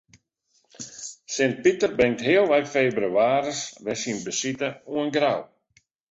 [1.33, 5.41] Sint Piter bringt healwei febrewaris wer syn besite oan Grou.